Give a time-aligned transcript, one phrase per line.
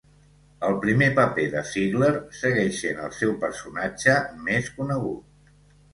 [0.67, 2.09] El primer paper de Ziegler
[2.39, 4.17] segueix sent el seu personatge
[4.49, 5.53] més conegut.